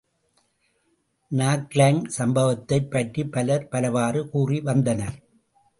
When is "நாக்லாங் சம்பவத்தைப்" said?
1.31-2.89